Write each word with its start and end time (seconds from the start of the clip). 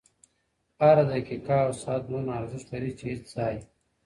هره 0.81 1.03
دقيقه 1.13 1.55
او 1.65 1.71
ساعت 1.81 2.03
دونه 2.09 2.31
ارزښت 2.39 2.67
لري 2.73 2.91
چي 2.99 3.05
هېڅ 3.11 3.23
ځای. 3.35 3.55